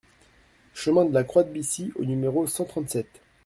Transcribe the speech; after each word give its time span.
Chemin 0.73 1.05
de 1.05 1.13
la 1.13 1.23
Croix 1.23 1.43
de 1.43 1.51
Bissy 1.51 1.91
au 1.95 2.05
numéro 2.05 2.47
cent 2.47 2.65
trente-sept 2.65 3.21